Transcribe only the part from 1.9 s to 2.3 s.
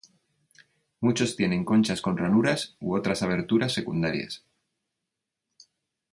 con